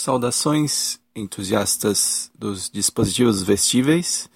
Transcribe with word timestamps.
Saudações, 0.00 0.98
entusiastas 1.14 2.30
dos 2.34 2.70
dispositivos 2.70 3.42
vestíveis. 3.42 4.30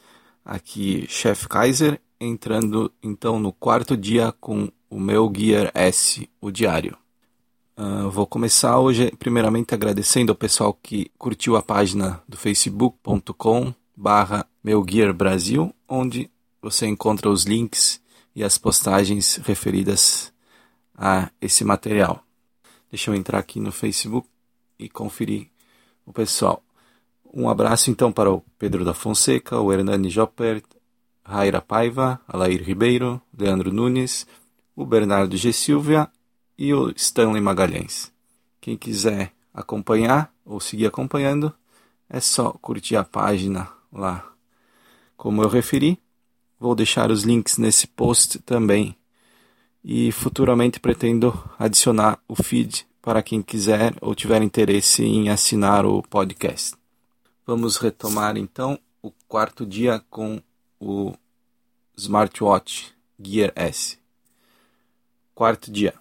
Aqui, 0.44 1.06
Chef 1.08 1.48
Kaiser, 1.48 1.98
entrando 2.20 2.92
então 3.02 3.38
no 3.40 3.50
quarto 3.50 3.96
dia 3.96 4.30
com 4.30 4.70
o 4.90 5.00
meu 5.00 5.32
Gear 5.34 5.70
S, 5.72 6.28
o 6.38 6.50
diário. 6.50 6.98
Uh, 7.78 8.10
vou 8.10 8.26
começar 8.26 8.78
hoje, 8.78 9.10
primeiramente, 9.18 9.74
agradecendo 9.74 10.32
ao 10.32 10.36
pessoal 10.36 10.74
que 10.74 11.10
curtiu 11.16 11.56
a 11.56 11.62
página 11.62 12.22
do 12.28 12.36
facebook.com 12.36 13.72
barra 13.96 14.46
Meu 14.62 14.84
Gear 14.86 15.14
Brasil, 15.14 15.74
onde 15.88 16.30
você 16.60 16.86
encontra 16.86 17.30
os 17.30 17.44
links 17.44 18.02
e 18.36 18.44
as 18.44 18.58
postagens 18.58 19.36
referidas 19.36 20.30
a 20.94 21.30
esse 21.40 21.64
material. 21.64 22.22
Deixa 22.90 23.10
eu 23.10 23.14
entrar 23.14 23.38
aqui 23.38 23.58
no 23.58 23.72
Facebook 23.72 24.28
e 24.78 24.90
conferir 24.90 25.53
o 26.06 26.12
pessoal. 26.12 26.62
Um 27.32 27.48
abraço 27.48 27.90
então 27.90 28.12
para 28.12 28.30
o 28.30 28.42
Pedro 28.58 28.84
da 28.84 28.94
Fonseca, 28.94 29.58
o 29.58 29.72
Hernani 29.72 30.08
Jopert, 30.08 30.64
Raira 31.24 31.60
Paiva, 31.60 32.20
Alair 32.28 32.62
Ribeiro, 32.62 33.20
Leandro 33.36 33.72
Nunes, 33.72 34.26
o 34.76 34.84
Bernardo 34.84 35.36
G. 35.36 35.52
Silvia 35.52 36.08
e 36.56 36.72
o 36.72 36.90
Stanley 36.90 37.40
Magalhães. 37.40 38.12
Quem 38.60 38.76
quiser 38.76 39.32
acompanhar 39.52 40.32
ou 40.44 40.60
seguir 40.60 40.86
acompanhando, 40.86 41.52
é 42.08 42.20
só 42.20 42.52
curtir 42.52 42.96
a 42.96 43.04
página 43.04 43.68
lá. 43.92 44.30
Como 45.16 45.42
eu 45.42 45.48
referi, 45.48 45.98
vou 46.58 46.74
deixar 46.74 47.10
os 47.10 47.22
links 47.22 47.56
nesse 47.56 47.86
post 47.86 48.38
também. 48.40 48.96
E 49.82 50.12
futuramente 50.12 50.80
pretendo 50.80 51.32
adicionar 51.58 52.18
o 52.26 52.34
feed 52.34 52.86
para 53.04 53.22
quem 53.22 53.42
quiser 53.42 53.94
ou 54.00 54.14
tiver 54.14 54.40
interesse 54.40 55.04
em 55.04 55.28
assinar 55.28 55.84
o 55.84 56.02
podcast. 56.02 56.74
Vamos 57.46 57.76
retomar 57.76 58.38
então 58.38 58.78
o 59.02 59.12
quarto 59.28 59.66
dia 59.66 60.02
com 60.08 60.40
o 60.80 61.12
smartwatch 61.94 62.94
Gear 63.22 63.52
S. 63.54 63.98
Quarto 65.34 65.70
dia. 65.70 65.92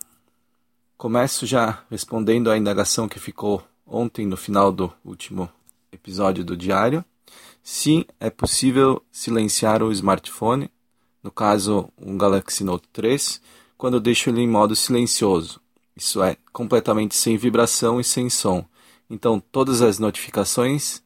Começo 0.98 1.46
já 1.46 1.84
respondendo 1.92 2.50
à 2.50 2.58
indagação 2.58 3.10
que 3.10 3.20
ficou 3.20 3.62
ontem 3.86 4.26
no 4.26 4.38
final 4.38 4.72
do 4.72 4.90
último 5.04 5.50
episódio 5.92 6.46
do 6.46 6.56
diário. 6.56 7.04
Sim, 7.62 8.06
é 8.18 8.30
possível 8.30 9.04
silenciar 9.12 9.84
o 9.84 9.92
smartphone, 9.92 10.72
no 11.22 11.32
caso 11.32 11.90
um 11.98 12.18
Galaxy 12.18 12.64
Note 12.64 12.88
3, 12.94 13.42
quando 13.78 14.00
deixo 14.00 14.30
ele 14.30 14.40
em 14.40 14.48
modo 14.48 14.74
silencioso. 14.74 15.63
Isso 15.96 16.24
é, 16.24 16.38
completamente 16.52 17.16
sem 17.16 17.38
vibração 17.38 18.00
e 18.00 18.04
sem 18.04 18.30
som. 18.30 18.66
Então, 19.10 19.40
todas 19.40 19.82
as 19.82 20.00
notificações 20.00 21.04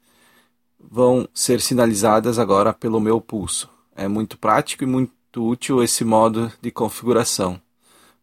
vão 0.80 1.28
ser 1.34 1.60
sinalizadas 1.60 2.40
agora 2.40 2.74
pelo 2.74 3.00
meu 3.00 3.20
pulso. 3.20 3.70
É 3.96 4.08
muito 4.08 4.38
prático 4.38 4.84
e 4.84 4.88
muito 4.88 5.46
útil 5.46 5.84
esse 5.84 6.06
modo 6.06 6.52
de 6.62 6.72
configuração. 6.72 7.60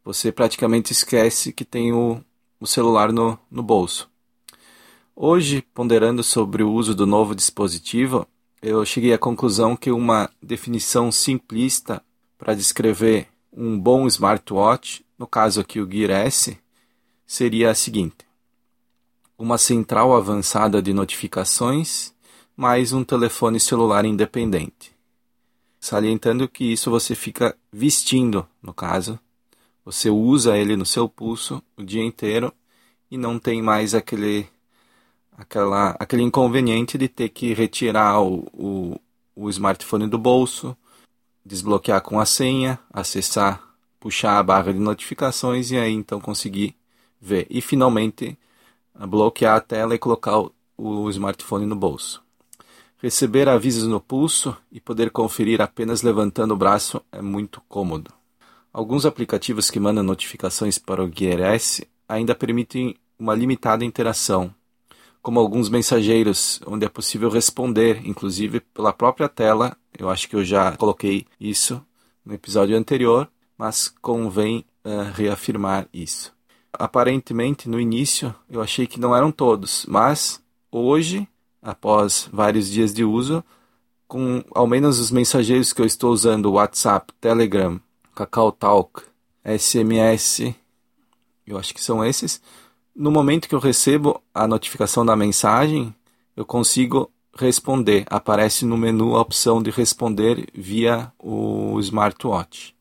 Você 0.04 0.30
praticamente 0.32 0.92
esquece 0.92 1.52
que 1.52 1.64
tem 1.64 1.92
o, 1.92 2.22
o 2.58 2.66
celular 2.66 3.12
no, 3.12 3.38
no 3.50 3.62
bolso. 3.62 4.08
Hoje, 5.16 5.62
ponderando 5.74 6.22
sobre 6.22 6.62
o 6.62 6.72
uso 6.72 6.94
do 6.94 7.06
novo 7.06 7.34
dispositivo, 7.34 8.26
eu 8.60 8.84
cheguei 8.84 9.12
à 9.12 9.18
conclusão 9.18 9.76
que 9.76 9.90
uma 9.90 10.30
definição 10.42 11.12
simplista 11.12 12.02
para 12.38 12.54
descrever 12.54 13.28
um 13.52 13.78
bom 13.78 14.06
smartwatch 14.06 15.03
no 15.24 15.26
caso 15.26 15.62
aqui 15.62 15.80
o 15.80 15.90
Gear 15.90 16.10
S, 16.26 16.54
seria 17.26 17.70
a 17.70 17.74
seguinte: 17.74 18.26
uma 19.38 19.56
central 19.56 20.14
avançada 20.14 20.82
de 20.82 20.92
notificações 20.92 22.12
mais 22.54 22.92
um 22.92 23.02
telefone 23.02 23.58
celular 23.58 24.04
independente. 24.04 24.92
Salientando 25.80 26.46
que 26.46 26.70
isso 26.70 26.90
você 26.90 27.14
fica 27.14 27.56
vestindo, 27.72 28.46
no 28.62 28.74
caso, 28.74 29.18
você 29.82 30.10
usa 30.10 30.58
ele 30.58 30.76
no 30.76 30.84
seu 30.84 31.08
pulso 31.08 31.62
o 31.74 31.82
dia 31.82 32.04
inteiro 32.04 32.52
e 33.10 33.16
não 33.16 33.38
tem 33.38 33.62
mais 33.62 33.94
aquele 33.94 34.46
aquela, 35.38 35.96
aquele 35.98 36.22
inconveniente 36.22 36.98
de 36.98 37.08
ter 37.08 37.30
que 37.30 37.54
retirar 37.54 38.20
o, 38.20 38.46
o, 38.52 39.00
o 39.34 39.48
smartphone 39.48 40.06
do 40.06 40.18
bolso, 40.18 40.76
desbloquear 41.42 42.02
com 42.02 42.20
a 42.20 42.26
senha, 42.26 42.78
acessar 42.92 43.73
puxar 44.04 44.38
a 44.38 44.42
barra 44.42 44.70
de 44.70 44.78
notificações 44.78 45.70
e 45.70 45.78
aí 45.78 45.90
então 45.90 46.20
conseguir 46.20 46.76
ver. 47.18 47.46
E 47.48 47.62
finalmente 47.62 48.36
bloquear 48.94 49.56
a 49.56 49.60
tela 49.62 49.94
e 49.94 49.98
colocar 49.98 50.44
o, 50.76 51.08
smartphone 51.08 51.64
no 51.64 51.74
bolso. 51.74 52.22
Receber 52.98 53.48
avisos 53.48 53.88
no 53.88 53.98
pulso 53.98 54.54
e 54.70 54.78
poder 54.78 55.10
conferir 55.10 55.62
apenas 55.62 56.02
levantando 56.02 56.52
o 56.52 56.56
braço 56.56 57.00
é 57.10 57.22
muito 57.22 57.62
cômodo. 57.66 58.12
Alguns 58.70 59.06
aplicativos 59.06 59.70
que 59.70 59.80
mandam 59.80 60.04
notificações 60.04 60.76
para 60.76 61.02
o 61.02 61.10
Gear 61.10 61.40
S 61.40 61.88
ainda 62.06 62.34
permitem 62.34 62.96
uma 63.18 63.34
limitada 63.34 63.86
interação, 63.86 64.54
como 65.22 65.40
alguns 65.40 65.70
mensageiros, 65.70 66.60
onde 66.66 66.84
é 66.84 66.90
possível 66.90 67.30
responder, 67.30 68.06
inclusive 68.06 68.60
pela 68.60 68.92
própria 68.92 69.30
tela. 69.30 69.74
Eu 69.98 70.10
acho 70.10 70.28
que 70.28 70.36
eu 70.36 70.44
já 70.44 70.76
coloquei 70.76 71.24
isso 71.40 71.82
no 72.22 72.34
episódio 72.34 72.76
anterior, 72.76 73.30
mas 73.64 73.88
convém 74.02 74.62
uh, 74.84 75.10
reafirmar 75.14 75.88
isso. 75.90 76.34
Aparentemente, 76.70 77.66
no 77.66 77.80
início, 77.80 78.34
eu 78.50 78.60
achei 78.60 78.86
que 78.86 79.00
não 79.00 79.16
eram 79.16 79.32
todos, 79.32 79.86
mas 79.88 80.42
hoje, 80.70 81.26
após 81.62 82.28
vários 82.30 82.68
dias 82.68 82.92
de 82.92 83.04
uso, 83.04 83.42
com 84.06 84.44
ao 84.54 84.66
menos 84.66 85.00
os 85.00 85.10
mensageiros 85.10 85.72
que 85.72 85.80
eu 85.80 85.86
estou 85.86 86.12
usando, 86.12 86.52
WhatsApp, 86.52 87.10
Telegram, 87.18 87.80
KakaoTalk, 88.14 89.00
SMS, 89.42 90.54
eu 91.46 91.56
acho 91.56 91.72
que 91.72 91.80
são 91.80 92.04
esses, 92.04 92.42
no 92.94 93.10
momento 93.10 93.48
que 93.48 93.54
eu 93.54 93.60
recebo 93.60 94.22
a 94.34 94.46
notificação 94.46 95.06
da 95.06 95.16
mensagem, 95.16 95.94
eu 96.36 96.44
consigo 96.44 97.10
responder. 97.34 98.04
Aparece 98.10 98.66
no 98.66 98.76
menu 98.76 99.16
a 99.16 99.22
opção 99.22 99.62
de 99.62 99.70
responder 99.70 100.50
via 100.52 101.10
o 101.18 101.80
smartwatch. 101.80 102.73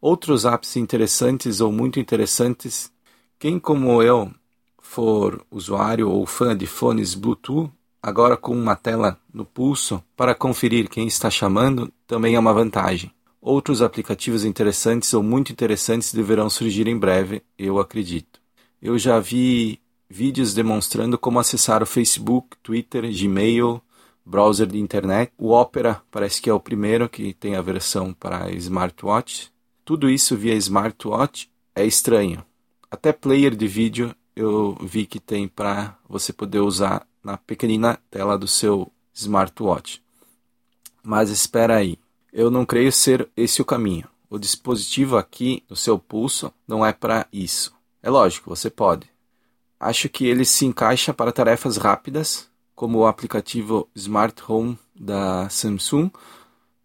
Outros 0.00 0.44
apps 0.44 0.76
interessantes 0.76 1.60
ou 1.60 1.70
muito 1.70 2.00
interessantes, 2.00 2.90
quem 3.38 3.58
como 3.58 4.02
eu 4.02 4.32
for 4.80 5.44
usuário 5.50 6.08
ou 6.08 6.24
fã 6.24 6.56
de 6.56 6.66
fones 6.66 7.14
Bluetooth, 7.14 7.70
agora 8.02 8.36
com 8.36 8.52
uma 8.52 8.74
tela 8.74 9.18
no 9.32 9.44
pulso 9.44 10.02
para 10.16 10.34
conferir 10.34 10.88
quem 10.88 11.06
está 11.06 11.30
chamando, 11.30 11.92
também 12.06 12.34
é 12.34 12.38
uma 12.38 12.54
vantagem. 12.54 13.12
Outros 13.42 13.82
aplicativos 13.82 14.44
interessantes 14.44 15.12
ou 15.14 15.22
muito 15.22 15.52
interessantes 15.52 16.12
deverão 16.12 16.48
surgir 16.48 16.88
em 16.88 16.98
breve, 16.98 17.42
eu 17.58 17.78
acredito. 17.78 18.40
Eu 18.80 18.98
já 18.98 19.18
vi 19.18 19.80
vídeos 20.08 20.52
demonstrando 20.54 21.18
como 21.18 21.38
acessar 21.38 21.82
o 21.82 21.86
Facebook, 21.86 22.56
Twitter, 22.62 23.02
Gmail, 23.10 23.80
browser 24.24 24.66
de 24.66 24.78
internet. 24.78 25.32
O 25.38 25.50
Opera 25.50 26.02
parece 26.10 26.40
que 26.40 26.50
é 26.50 26.52
o 26.52 26.60
primeiro 26.60 27.08
que 27.08 27.32
tem 27.34 27.54
a 27.54 27.62
versão 27.62 28.12
para 28.12 28.50
smartwatch. 28.52 29.50
Tudo 29.90 30.08
isso 30.08 30.36
via 30.36 30.54
smartwatch 30.54 31.50
é 31.74 31.84
estranho. 31.84 32.46
Até 32.88 33.12
player 33.12 33.56
de 33.56 33.66
vídeo 33.66 34.14
eu 34.36 34.78
vi 34.80 35.04
que 35.04 35.18
tem 35.18 35.48
para 35.48 35.98
você 36.08 36.32
poder 36.32 36.60
usar 36.60 37.04
na 37.24 37.36
pequenina 37.36 37.98
tela 38.08 38.38
do 38.38 38.46
seu 38.46 38.88
smartwatch. 39.12 40.00
Mas 41.02 41.28
espera 41.28 41.74
aí, 41.74 41.98
eu 42.32 42.52
não 42.52 42.64
creio 42.64 42.92
ser 42.92 43.28
esse 43.36 43.60
o 43.60 43.64
caminho. 43.64 44.06
O 44.30 44.38
dispositivo 44.38 45.16
aqui 45.16 45.64
no 45.68 45.74
seu 45.74 45.98
pulso 45.98 46.52
não 46.68 46.86
é 46.86 46.92
para 46.92 47.26
isso. 47.32 47.74
É 48.00 48.08
lógico, 48.08 48.48
você 48.48 48.70
pode. 48.70 49.10
Acho 49.80 50.08
que 50.08 50.24
ele 50.24 50.44
se 50.44 50.64
encaixa 50.64 51.12
para 51.12 51.32
tarefas 51.32 51.76
rápidas, 51.76 52.48
como 52.76 53.00
o 53.00 53.06
aplicativo 53.08 53.88
Smart 53.96 54.40
Home 54.46 54.78
da 54.94 55.48
Samsung 55.48 56.12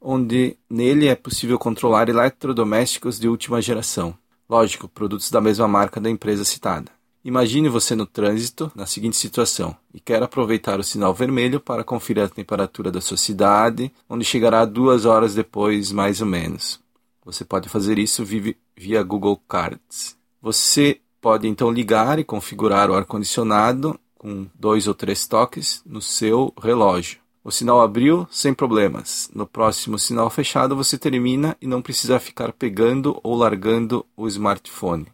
onde 0.05 0.55
nele 0.69 1.07
é 1.07 1.15
possível 1.15 1.57
controlar 1.57 2.07
eletrodomésticos 2.07 3.19
de 3.19 3.27
última 3.27 3.59
geração. 3.59 4.15
Lógico, 4.47 4.87
produtos 4.87 5.31
da 5.31 5.41
mesma 5.41 5.67
marca 5.67 5.99
da 5.99 6.09
empresa 6.09 6.45
citada. 6.45 6.91
Imagine 7.23 7.69
você 7.69 7.95
no 7.95 8.05
trânsito 8.05 8.71
na 8.75 8.85
seguinte 8.85 9.17
situação 9.17 9.75
e 9.91 9.99
quer 9.99 10.21
aproveitar 10.21 10.79
o 10.79 10.83
sinal 10.83 11.11
vermelho 11.11 11.59
para 11.59 11.83
conferir 11.83 12.23
a 12.23 12.29
temperatura 12.29 12.91
da 12.91 13.01
sua 13.01 13.17
cidade, 13.17 13.91
onde 14.07 14.23
chegará 14.23 14.63
duas 14.63 15.05
horas 15.05 15.33
depois, 15.33 15.91
mais 15.91 16.21
ou 16.21 16.27
menos. 16.27 16.79
Você 17.25 17.43
pode 17.43 17.67
fazer 17.67 17.97
isso 17.97 18.23
via 18.23 19.01
Google 19.01 19.41
Cards. 19.47 20.15
Você 20.39 21.01
pode 21.19 21.47
então 21.47 21.71
ligar 21.71 22.19
e 22.19 22.23
configurar 22.23 22.91
o 22.91 22.93
ar-condicionado 22.93 23.99
com 24.15 24.45
dois 24.53 24.87
ou 24.87 24.93
três 24.93 25.25
toques 25.25 25.81
no 25.83 25.99
seu 25.99 26.53
relógio. 26.61 27.24
O 27.45 27.51
sinal 27.51 27.79
abriu 27.79 28.27
sem 28.31 28.55
problemas. 28.55 29.29
No 29.31 29.45
próximo 29.45 29.99
sinal 29.99 30.31
fechado 30.31 30.75
você 30.75 30.97
termina 30.97 31.55
e 31.61 31.67
não 31.67 31.79
precisa 31.79 32.19
ficar 32.19 32.51
pegando 32.51 33.19
ou 33.21 33.35
largando 33.35 34.03
o 34.17 34.27
smartphone, 34.27 35.05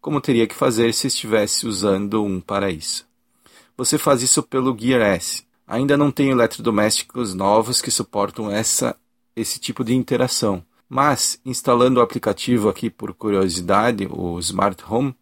como 0.00 0.20
teria 0.20 0.48
que 0.48 0.56
fazer 0.56 0.92
se 0.92 1.06
estivesse 1.06 1.68
usando 1.68 2.24
um 2.24 2.40
para 2.40 2.68
isso. 2.68 3.06
você 3.76 3.96
faz 3.96 4.22
isso 4.22 4.42
pelo 4.42 4.76
Gear 4.76 5.02
S. 5.02 5.44
Ainda 5.68 5.96
não 5.96 6.10
tem 6.10 6.30
eletrodomésticos 6.30 7.32
novos 7.32 7.80
que 7.80 7.92
suportam 7.92 8.50
essa, 8.50 8.96
esse 9.36 9.60
tipo 9.60 9.84
de 9.84 9.94
interação. 9.94 10.64
Mas, 10.88 11.40
instalando 11.44 12.00
o 12.00 12.02
aplicativo 12.02 12.68
aqui 12.68 12.90
por 12.90 13.14
curiosidade, 13.14 14.08
o 14.10 14.36
Smart 14.40 14.82
Home, 14.90 15.14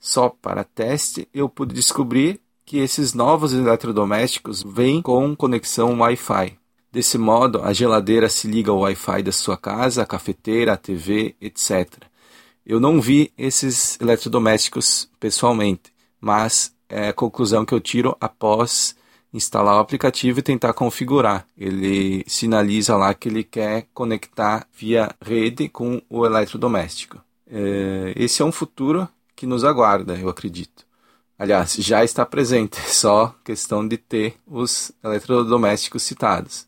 só 0.00 0.28
para 0.28 0.64
teste, 0.64 1.28
eu 1.32 1.48
pude 1.48 1.72
descobrir 1.72 2.40
que 2.64 2.78
esses 2.78 3.14
novos 3.14 3.52
eletrodomésticos 3.52 4.62
vêm 4.66 5.02
com 5.02 5.36
conexão 5.36 5.98
Wi-Fi. 6.00 6.56
Desse 6.90 7.18
modo, 7.18 7.60
a 7.62 7.72
geladeira 7.72 8.28
se 8.28 8.46
liga 8.46 8.70
ao 8.70 8.78
Wi-Fi 8.78 9.22
da 9.22 9.32
sua 9.32 9.56
casa, 9.56 10.02
a 10.02 10.06
cafeteira, 10.06 10.72
a 10.72 10.76
TV, 10.76 11.34
etc. 11.40 12.04
Eu 12.64 12.80
não 12.80 13.00
vi 13.00 13.32
esses 13.36 13.98
eletrodomésticos 14.00 15.10
pessoalmente, 15.20 15.92
mas 16.20 16.74
é 16.88 17.08
a 17.08 17.12
conclusão 17.12 17.64
que 17.64 17.74
eu 17.74 17.80
tiro 17.80 18.16
após 18.20 18.96
instalar 19.32 19.76
o 19.76 19.80
aplicativo 19.80 20.38
e 20.38 20.42
tentar 20.42 20.72
configurar. 20.72 21.46
Ele 21.58 22.24
sinaliza 22.26 22.96
lá 22.96 23.12
que 23.12 23.28
ele 23.28 23.42
quer 23.42 23.88
conectar 23.92 24.66
via 24.72 25.10
rede 25.20 25.68
com 25.68 26.00
o 26.08 26.24
eletrodoméstico. 26.24 27.20
É, 27.50 28.14
esse 28.16 28.40
é 28.40 28.44
um 28.44 28.52
futuro 28.52 29.08
que 29.34 29.46
nos 29.46 29.64
aguarda, 29.64 30.14
eu 30.14 30.28
acredito. 30.28 30.86
Aliás, 31.38 31.74
já 31.74 32.04
está 32.04 32.24
presente, 32.24 32.78
só 32.88 33.34
questão 33.44 33.86
de 33.86 33.96
ter 33.96 34.36
os 34.46 34.92
eletrodomésticos 35.02 36.02
citados. 36.02 36.66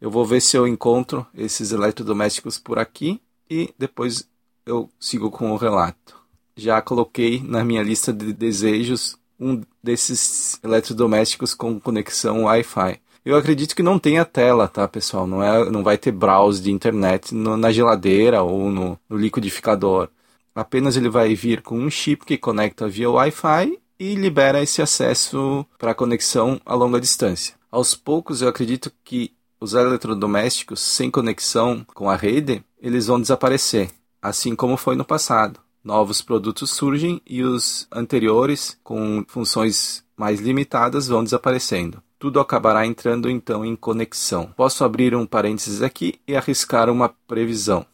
Eu 0.00 0.10
vou 0.10 0.24
ver 0.26 0.40
se 0.40 0.56
eu 0.56 0.66
encontro 0.66 1.26
esses 1.34 1.72
eletrodomésticos 1.72 2.58
por 2.58 2.78
aqui 2.78 3.20
e 3.48 3.72
depois 3.78 4.28
eu 4.66 4.90
sigo 4.98 5.30
com 5.30 5.52
o 5.52 5.56
relato. 5.56 6.16
Já 6.56 6.82
coloquei 6.82 7.42
na 7.42 7.64
minha 7.64 7.82
lista 7.82 8.12
de 8.12 8.32
desejos 8.32 9.16
um 9.38 9.62
desses 9.82 10.58
eletrodomésticos 10.62 11.54
com 11.54 11.80
conexão 11.80 12.44
Wi-Fi. 12.44 13.00
Eu 13.24 13.36
acredito 13.36 13.74
que 13.74 13.82
não 13.82 13.98
tenha 13.98 14.24
tela, 14.24 14.68
tá, 14.68 14.86
pessoal? 14.88 15.26
Não, 15.26 15.42
é, 15.42 15.70
não 15.70 15.82
vai 15.82 15.96
ter 15.96 16.10
browse 16.10 16.60
de 16.60 16.70
internet 16.70 17.34
no, 17.34 17.56
na 17.56 17.70
geladeira 17.70 18.42
ou 18.42 18.70
no, 18.70 18.98
no 19.08 19.16
liquidificador. 19.16 20.08
Apenas 20.54 20.96
ele 20.96 21.08
vai 21.08 21.34
vir 21.34 21.62
com 21.62 21.78
um 21.78 21.88
chip 21.88 22.26
que 22.26 22.36
conecta 22.36 22.88
via 22.88 23.08
Wi-Fi 23.08 23.78
e 24.02 24.16
libera 24.16 24.60
esse 24.60 24.82
acesso 24.82 25.64
para 25.78 25.94
conexão 25.94 26.60
a 26.66 26.74
longa 26.74 27.00
distância. 27.00 27.54
Aos 27.70 27.94
poucos, 27.94 28.42
eu 28.42 28.48
acredito 28.48 28.90
que 29.04 29.32
os 29.60 29.74
eletrodomésticos 29.74 30.80
sem 30.80 31.08
conexão 31.08 31.86
com 31.94 32.10
a 32.10 32.16
rede, 32.16 32.64
eles 32.80 33.06
vão 33.06 33.20
desaparecer, 33.20 33.90
assim 34.20 34.56
como 34.56 34.76
foi 34.76 34.96
no 34.96 35.04
passado 35.04 35.60
novos 35.84 36.22
produtos 36.22 36.70
surgem 36.70 37.20
e 37.26 37.42
os 37.42 37.86
anteriores, 37.92 38.78
com 38.82 39.24
funções 39.26 40.04
mais 40.16 40.40
limitadas, 40.40 41.08
vão 41.08 41.24
desaparecendo. 41.24 42.02
Tudo 42.18 42.38
acabará 42.38 42.86
entrando 42.86 43.28
então 43.28 43.64
em 43.64 43.74
conexão. 43.74 44.52
Posso 44.56 44.84
abrir 44.84 45.14
um 45.14 45.26
parênteses 45.26 45.82
aqui 45.82 46.20
e 46.26 46.36
arriscar 46.36 46.88
uma 46.88 47.08
previsão. 47.26 47.84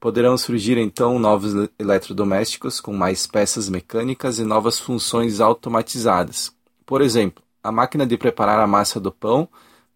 Poderão 0.00 0.38
surgir 0.38 0.78
então 0.78 1.18
novos 1.18 1.68
eletrodomésticos 1.78 2.80
com 2.80 2.92
mais 2.92 3.26
peças 3.26 3.68
mecânicas 3.68 4.38
e 4.38 4.44
novas 4.44 4.78
funções 4.78 5.40
automatizadas. 5.40 6.52
Por 6.86 7.02
exemplo, 7.02 7.42
a 7.62 7.72
máquina 7.72 8.06
de 8.06 8.16
preparar 8.16 8.60
a 8.60 8.66
massa 8.66 9.00
do 9.00 9.10
pão 9.10 9.48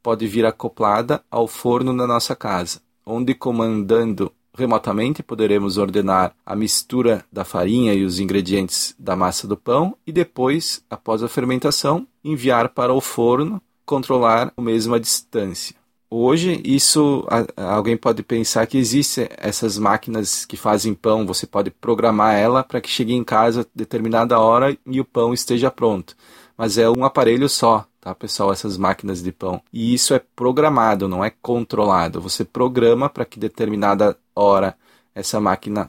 pode 0.03 0.27
vir 0.27 0.45
acoplada 0.45 1.23
ao 1.31 1.47
forno 1.47 1.97
da 1.97 2.07
nossa 2.07 2.35
casa, 2.35 2.83
onde 3.07 3.35
comandando 3.35 4.33
remotamente 4.55 5.23
poderemos 5.23 5.79
ordenar 5.79 6.35
a 6.45 6.55
mistura 6.55 7.25
da 7.33 7.45
farinha 7.45 7.95
e 7.95 8.05
os 8.05 8.19
ingredientes 8.19 8.95
da 8.99 9.17
massa 9.17 9.47
do 9.47 9.57
pão 9.57 9.97
e 10.07 10.13
depois, 10.13 10.85
após 10.91 11.23
a 11.23 11.29
fermentação, 11.29 12.07
enviar 12.23 12.69
para 12.69 12.93
o 12.93 13.01
forno, 13.01 13.63
controlar 13.87 14.53
o 14.57 14.63
mesmo 14.63 14.95
à 14.95 14.99
distância. 14.99 15.82
Hoje, 16.15 16.61
isso 16.63 17.27
alguém 17.57 17.97
pode 17.97 18.23
pensar 18.23 18.67
que 18.67 18.77
existem 18.77 19.27
essas 19.39 19.79
máquinas 19.79 20.45
que 20.45 20.59
fazem 20.59 20.93
pão, 20.93 21.25
você 21.27 21.47
pode 21.47 21.71
programar 21.71 22.35
ela 22.35 22.63
para 22.63 22.83
que 22.83 22.91
chegue 22.91 23.15
em 23.15 23.25
casa 23.25 23.63
a 23.63 23.67
determinada 23.75 24.39
hora 24.39 24.77
e 24.85 25.01
o 25.01 25.07
pão 25.07 25.33
esteja 25.33 25.71
pronto. 25.71 26.15
Mas 26.55 26.77
é 26.77 26.87
um 26.91 27.07
aparelho 27.07 27.49
só, 27.49 27.87
tá, 27.99 28.15
pessoal? 28.15 28.53
Essas 28.53 28.77
máquinas 28.77 29.23
de 29.23 29.33
pão. 29.33 29.63
E 29.73 29.95
isso 29.95 30.13
é 30.13 30.19
programado, 30.19 31.09
não 31.09 31.25
é 31.25 31.31
controlado. 31.31 32.21
Você 32.21 32.45
programa 32.45 33.09
para 33.09 33.25
que 33.25 33.41
determinada 33.41 34.15
hora 34.37 34.77
essa 35.15 35.41
máquina 35.41 35.89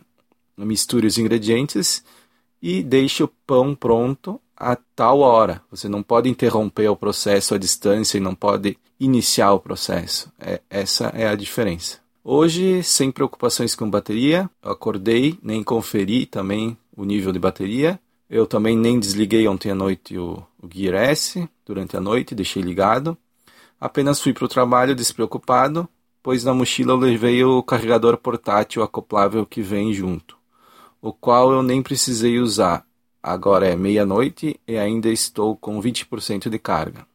misture 0.57 1.05
os 1.05 1.17
ingredientes 1.17 2.01
e 2.61 2.81
deixe 2.81 3.23
o 3.23 3.27
pão 3.27 3.75
pronto 3.75 4.39
a 4.55 4.75
tal 4.95 5.19
hora. 5.19 5.61
Você 5.69 5.87
não 5.87 6.03
pode 6.03 6.29
interromper 6.29 6.87
o 6.89 6.95
processo 6.95 7.55
à 7.55 7.57
distância 7.57 8.17
e 8.17 8.21
não 8.21 8.35
pode 8.35 8.77
iniciar 8.99 9.53
o 9.53 9.59
processo. 9.59 10.31
É, 10.39 10.61
essa 10.69 11.07
é 11.07 11.27
a 11.27 11.35
diferença. 11.35 11.99
Hoje, 12.23 12.81
sem 12.83 13.11
preocupações 13.11 13.75
com 13.75 13.89
bateria, 13.89 14.49
eu 14.63 14.71
acordei, 14.71 15.37
nem 15.43 15.61
conferi 15.63 16.25
também 16.25 16.77
o 16.95 17.03
nível 17.03 17.31
de 17.31 17.39
bateria. 17.39 17.99
Eu 18.29 18.47
também 18.47 18.77
nem 18.77 18.99
desliguei 18.99 19.47
ontem 19.47 19.71
à 19.71 19.75
noite 19.75 20.17
o, 20.17 20.43
o 20.61 20.67
Gear 20.73 20.95
S 20.95 21.47
durante 21.65 21.97
a 21.97 21.99
noite, 21.99 22.33
deixei 22.33 22.61
ligado. 22.61 23.17
Apenas 23.79 24.21
fui 24.21 24.33
para 24.33 24.45
o 24.45 24.49
trabalho 24.49 24.95
despreocupado 24.95 25.87
pois 26.23 26.45
na 26.45 26.53
mochila 26.53 26.93
eu 26.93 26.97
levei 26.97 27.43
o 27.43 27.61
carregador 27.61 28.17
portátil 28.17 28.81
acoplável 28.81 29.45
que 29.45 29.61
vem 29.61 29.93
junto, 29.93 30.37
o 31.01 31.11
qual 31.11 31.51
eu 31.51 31.61
nem 31.61 31.83
precisei 31.83 32.39
usar. 32.39 32.85
Agora 33.23 33.65
é 33.65 33.75
meia-noite 33.77 34.59
e 34.67 34.77
ainda 34.77 35.07
estou 35.07 35.55
com 35.55 35.81
20% 35.81 36.49
de 36.49 36.59
carga. 36.59 37.07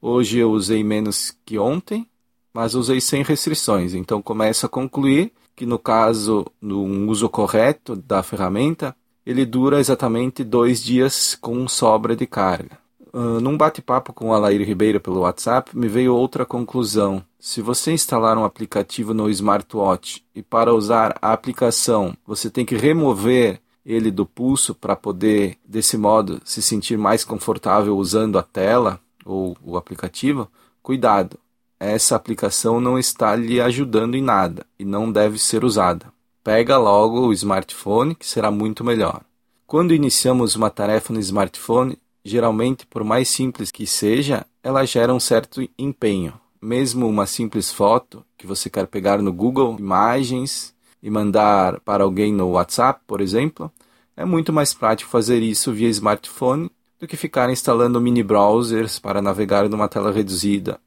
Hoje 0.00 0.38
eu 0.38 0.52
usei 0.52 0.84
menos 0.84 1.36
que 1.44 1.58
ontem, 1.58 2.06
mas 2.52 2.76
usei 2.76 3.00
sem 3.00 3.24
restrições, 3.24 3.94
então 3.94 4.22
começo 4.22 4.64
a 4.64 4.68
concluir 4.68 5.32
que 5.56 5.66
no 5.66 5.76
caso 5.76 6.46
do 6.62 6.80
uso 6.80 7.28
correto 7.28 7.96
da 7.96 8.22
ferramenta, 8.22 8.94
ele 9.26 9.44
dura 9.44 9.80
exatamente 9.80 10.44
dois 10.44 10.82
dias 10.82 11.36
com 11.40 11.66
sobra 11.66 12.14
de 12.14 12.26
carga. 12.26 12.78
Uh, 13.12 13.40
num 13.40 13.56
bate-papo 13.56 14.12
com 14.12 14.28
o 14.28 14.34
Alair 14.34 14.60
Ribeiro 14.66 15.00
pelo 15.00 15.20
WhatsApp, 15.20 15.76
me 15.76 15.88
veio 15.88 16.14
outra 16.14 16.44
conclusão. 16.44 17.24
Se 17.38 17.60
você 17.62 17.92
instalar 17.92 18.36
um 18.36 18.44
aplicativo 18.44 19.14
no 19.14 19.30
smartwatch 19.30 20.24
e 20.34 20.42
para 20.42 20.74
usar 20.74 21.16
a 21.22 21.32
aplicação 21.32 22.16
você 22.26 22.50
tem 22.50 22.64
que 22.64 22.76
remover 22.76 23.60
ele 23.84 24.10
do 24.10 24.24
pulso 24.24 24.74
para 24.74 24.96
poder, 24.96 25.58
desse 25.64 25.96
modo, 25.96 26.40
se 26.44 26.62
sentir 26.62 26.96
mais 26.96 27.24
confortável 27.24 27.96
usando 27.96 28.38
a 28.38 28.42
tela 28.42 29.00
ou 29.24 29.56
o 29.62 29.76
aplicativo, 29.76 30.50
cuidado. 30.82 31.38
Essa 31.78 32.16
aplicação 32.16 32.80
não 32.80 32.98
está 32.98 33.36
lhe 33.36 33.60
ajudando 33.60 34.14
em 34.14 34.22
nada 34.22 34.64
e 34.78 34.84
não 34.84 35.12
deve 35.12 35.38
ser 35.38 35.64
usada. 35.64 36.06
Pega 36.42 36.78
logo 36.78 37.26
o 37.26 37.32
smartphone, 37.32 38.14
que 38.14 38.26
será 38.26 38.50
muito 38.50 38.84
melhor. 38.84 39.22
Quando 39.66 39.94
iniciamos 39.94 40.54
uma 40.54 40.70
tarefa 40.70 41.12
no 41.12 41.20
smartphone, 41.20 41.98
geralmente, 42.24 42.86
por 42.86 43.02
mais 43.02 43.28
simples 43.28 43.70
que 43.70 43.86
seja, 43.86 44.46
ela 44.62 44.84
gera 44.84 45.12
um 45.12 45.20
certo 45.20 45.66
empenho. 45.78 46.34
Mesmo 46.60 47.06
uma 47.06 47.26
simples 47.26 47.70
foto 47.70 48.24
que 48.38 48.46
você 48.46 48.70
quer 48.70 48.86
pegar 48.86 49.20
no 49.20 49.32
Google 49.32 49.76
Imagens 49.78 50.73
e 51.04 51.10
mandar 51.10 51.80
para 51.80 52.02
alguém 52.02 52.32
no 52.32 52.52
WhatsApp, 52.52 53.02
por 53.06 53.20
exemplo, 53.20 53.70
é 54.16 54.24
muito 54.24 54.54
mais 54.54 54.72
prático 54.72 55.10
fazer 55.10 55.42
isso 55.42 55.70
via 55.70 55.90
smartphone 55.90 56.70
do 56.98 57.06
que 57.06 57.14
ficar 57.14 57.50
instalando 57.50 58.00
mini 58.00 58.22
browsers 58.22 58.98
para 58.98 59.20
navegar 59.20 59.68
numa 59.68 59.86
tela 59.86 60.10
reduzida, 60.10 60.80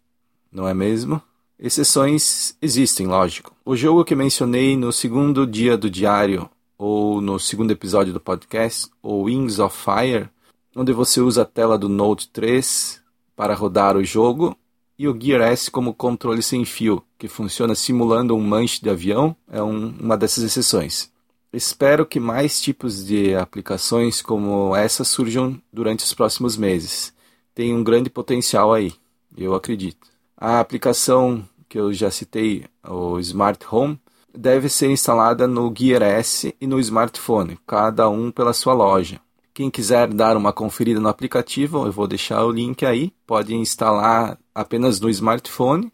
não 0.51 0.67
é 0.67 0.73
mesmo? 0.73 1.21
Exceções 1.59 2.57
existem, 2.59 3.05
lógico. 3.05 3.53
O 3.63 3.75
jogo 3.75 4.03
que 4.03 4.15
mencionei 4.15 4.75
no 4.75 4.91
segundo 4.91 5.45
dia 5.45 5.77
do 5.77 5.87
diário, 5.87 6.49
ou 6.79 7.21
no 7.21 7.39
segundo 7.39 7.69
episódio 7.69 8.11
do 8.11 8.19
podcast, 8.19 8.89
o 9.03 9.23
Wings 9.23 9.59
of 9.59 9.77
Fire, 9.77 10.29
onde 10.75 10.93
você 10.93 11.21
usa 11.21 11.43
a 11.43 11.45
tela 11.45 11.77
do 11.77 11.87
Note 11.87 12.27
3 12.29 12.99
para 13.35 13.53
rodar 13.53 13.95
o 13.95 14.03
jogo, 14.03 14.57
e 14.97 15.07
o 15.07 15.17
Gear 15.19 15.41
S 15.41 15.69
como 15.69 15.93
controle 15.93 16.41
sem 16.41 16.65
fio, 16.65 17.03
que 17.17 17.27
funciona 17.27 17.75
simulando 17.75 18.35
um 18.35 18.41
manche 18.41 18.81
de 18.81 18.89
avião, 18.89 19.35
é 19.49 19.61
um, 19.61 19.95
uma 19.99 20.17
dessas 20.17 20.43
exceções. 20.43 21.11
Espero 21.53 22.05
que 22.05 22.19
mais 22.19 22.59
tipos 22.59 23.05
de 23.05 23.35
aplicações 23.35 24.21
como 24.21 24.75
essa 24.75 25.03
surjam 25.03 25.61
durante 25.71 26.03
os 26.03 26.13
próximos 26.13 26.57
meses. 26.57 27.13
Tem 27.53 27.73
um 27.73 27.83
grande 27.83 28.09
potencial 28.09 28.73
aí, 28.73 28.93
eu 29.35 29.55
acredito. 29.55 30.07
A 30.35 30.59
aplicação 30.59 31.47
que 31.69 31.79
eu 31.79 31.93
já 31.93 32.11
citei, 32.11 32.65
o 32.87 33.19
Smart 33.19 33.65
Home, 33.71 33.99
deve 34.37 34.69
ser 34.69 34.89
instalada 34.89 35.47
no 35.47 35.73
Gear 35.75 36.03
S 36.03 36.53
e 36.61 36.67
no 36.67 36.79
smartphone, 36.79 37.57
cada 37.65 38.09
um 38.09 38.31
pela 38.31 38.53
sua 38.53 38.73
loja. 38.73 39.19
Quem 39.57 39.71
quiser 39.71 40.13
dar 40.13 40.37
uma 40.37 40.53
conferida 40.53 40.99
no 40.99 41.09
aplicativo, 41.09 41.83
eu 41.87 41.91
vou 41.91 42.07
deixar 42.07 42.45
o 42.45 42.51
link 42.51 42.85
aí. 42.85 43.11
Pode 43.25 43.55
instalar 43.55 44.37
apenas 44.53 44.99
no 44.99 45.09
smartphone, 45.09 45.91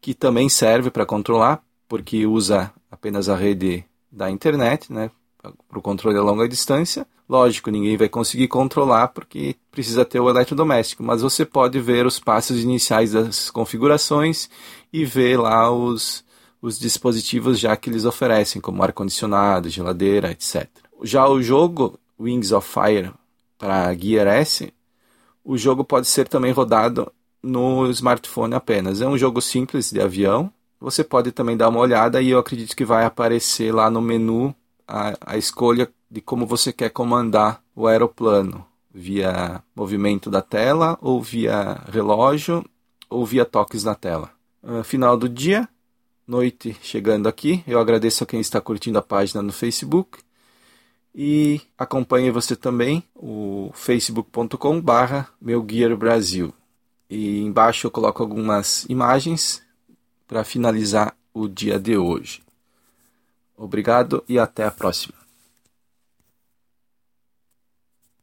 que 0.00 0.12
também 0.12 0.48
serve 0.48 0.90
para 0.90 1.06
controlar, 1.06 1.62
porque 1.86 2.26
usa 2.26 2.72
apenas 2.90 3.28
a 3.28 3.36
rede 3.36 3.84
da 4.10 4.28
internet, 4.32 4.92
né? 4.92 5.12
para 5.40 5.78
o 5.78 5.80
controle 5.80 6.18
a 6.18 6.22
longa 6.22 6.48
distância. 6.48 7.06
Lógico, 7.28 7.70
ninguém 7.70 7.96
vai 7.96 8.08
conseguir 8.08 8.48
controlar 8.48 9.06
porque 9.06 9.54
precisa 9.70 10.04
ter 10.04 10.18
o 10.18 10.28
eletrodoméstico, 10.28 11.04
mas 11.04 11.22
você 11.22 11.44
pode 11.44 11.78
ver 11.78 12.06
os 12.06 12.18
passos 12.18 12.64
iniciais 12.64 13.12
das 13.12 13.48
configurações 13.48 14.50
e 14.92 15.04
ver 15.04 15.38
lá 15.38 15.70
os, 15.70 16.24
os 16.60 16.80
dispositivos 16.80 17.60
já 17.60 17.76
que 17.76 17.88
eles 17.88 18.04
oferecem, 18.04 18.60
como 18.60 18.82
ar-condicionado, 18.82 19.68
geladeira, 19.68 20.32
etc. 20.32 20.68
Já 21.04 21.28
o 21.28 21.40
jogo 21.40 21.96
Wings 22.18 22.52
of 22.52 22.68
Fire 22.68 23.12
para 23.58 23.94
Gear 23.94 24.26
S, 24.26 24.72
o 25.44 25.56
jogo 25.56 25.84
pode 25.84 26.06
ser 26.06 26.28
também 26.28 26.52
rodado 26.52 27.12
no 27.42 27.90
smartphone 27.90 28.54
apenas. 28.54 29.00
É 29.00 29.06
um 29.06 29.18
jogo 29.18 29.40
simples 29.40 29.90
de 29.90 30.00
avião. 30.00 30.50
Você 30.80 31.04
pode 31.04 31.32
também 31.32 31.56
dar 31.56 31.68
uma 31.68 31.80
olhada 31.80 32.20
e 32.20 32.30
eu 32.30 32.38
acredito 32.38 32.74
que 32.74 32.84
vai 32.84 33.04
aparecer 33.04 33.72
lá 33.72 33.90
no 33.90 34.00
menu 34.00 34.54
a, 34.88 35.14
a 35.20 35.36
escolha 35.36 35.90
de 36.10 36.20
como 36.20 36.46
você 36.46 36.72
quer 36.72 36.90
comandar 36.90 37.62
o 37.74 37.86
aeroplano, 37.86 38.64
via 38.92 39.62
movimento 39.74 40.30
da 40.30 40.40
tela, 40.40 40.96
ou 41.00 41.20
via 41.22 41.80
relógio, 41.90 42.64
ou 43.10 43.26
via 43.26 43.44
toques 43.44 43.84
na 43.84 43.94
tela. 43.94 44.30
Uh, 44.62 44.84
final 44.84 45.16
do 45.16 45.28
dia, 45.28 45.68
noite 46.26 46.76
chegando 46.82 47.28
aqui. 47.28 47.62
Eu 47.66 47.78
agradeço 47.78 48.24
a 48.24 48.26
quem 48.26 48.40
está 48.40 48.60
curtindo 48.60 48.98
a 48.98 49.02
página 49.02 49.42
no 49.42 49.52
Facebook 49.52 50.18
e 51.14 51.60
acompanhe 51.78 52.30
você 52.30 52.56
também 52.56 53.04
o 53.14 53.70
facebook.com 53.72 54.80
barra 54.80 55.28
Brasil. 55.96 56.52
E 57.08 57.40
embaixo 57.40 57.86
eu 57.86 57.90
coloco 57.90 58.22
algumas 58.22 58.84
imagens 58.88 59.62
para 60.26 60.42
finalizar 60.42 61.16
o 61.32 61.46
dia 61.46 61.78
de 61.78 61.96
hoje. 61.96 62.42
Obrigado 63.56 64.24
e 64.28 64.38
até 64.38 64.64
a 64.64 64.70
próxima. 64.70 65.23